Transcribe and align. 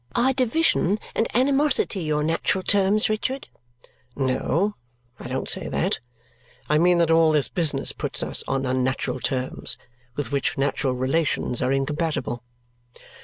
"Are 0.15 0.33
division 0.33 0.97
and 1.13 1.27
animosity 1.35 2.01
your 2.01 2.23
natural 2.23 2.63
terms, 2.63 3.07
Richard?" 3.07 3.47
"No, 4.15 4.73
I 5.19 5.27
don't 5.27 5.47
say 5.47 5.67
that. 5.67 5.99
I 6.67 6.79
mean 6.79 6.97
that 6.97 7.11
all 7.11 7.31
this 7.31 7.49
business 7.49 7.91
puts 7.91 8.23
us 8.23 8.43
on 8.47 8.65
unnatural 8.65 9.19
terms, 9.19 9.77
with 10.15 10.31
which 10.31 10.57
natural 10.57 10.95
relations 10.95 11.61
are 11.61 11.71
incompatible. 11.71 12.41